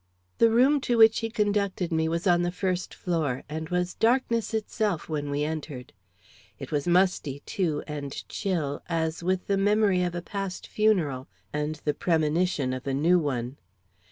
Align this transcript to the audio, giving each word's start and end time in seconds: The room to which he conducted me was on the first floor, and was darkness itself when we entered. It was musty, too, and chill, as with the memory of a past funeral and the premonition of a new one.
The 0.39 0.49
room 0.49 0.81
to 0.81 0.97
which 0.97 1.19
he 1.19 1.29
conducted 1.29 1.91
me 1.91 2.09
was 2.09 2.25
on 2.25 2.41
the 2.41 2.51
first 2.51 2.91
floor, 2.91 3.43
and 3.47 3.69
was 3.69 3.93
darkness 3.93 4.51
itself 4.51 5.07
when 5.07 5.29
we 5.29 5.43
entered. 5.43 5.93
It 6.57 6.71
was 6.71 6.87
musty, 6.87 7.41
too, 7.45 7.83
and 7.85 8.27
chill, 8.27 8.81
as 8.89 9.21
with 9.21 9.45
the 9.45 9.57
memory 9.57 10.01
of 10.01 10.15
a 10.15 10.21
past 10.23 10.65
funeral 10.65 11.27
and 11.53 11.75
the 11.85 11.93
premonition 11.93 12.73
of 12.73 12.87
a 12.87 12.95
new 12.95 13.19
one. 13.19 13.57